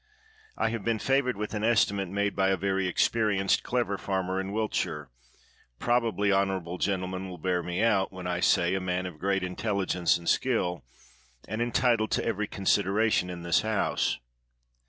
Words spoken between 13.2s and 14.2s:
in this House.